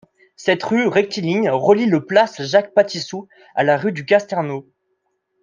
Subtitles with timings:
[0.35, 4.67] Cette rue, rectiligne, relie le place Jacques-Patissou à la rue du Casterneau.